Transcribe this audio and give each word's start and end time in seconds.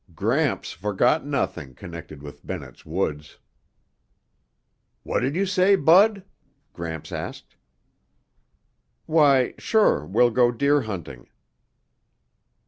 Gramps 0.15 0.71
forgot 0.71 1.27
nothing 1.27 1.75
connected 1.75 2.23
with 2.23 2.43
Bennett's 2.43 2.87
Woods. 2.87 3.37
"What 5.03 5.19
did 5.19 5.35
you 5.35 5.45
say, 5.45 5.75
Bud?" 5.75 6.25
Gramps 6.73 7.11
asked. 7.11 7.55
"Why, 9.05 9.53
sure 9.59 10.03
we'll 10.03 10.31
go 10.31 10.51
deer 10.51 10.81
hunting." 10.81 11.27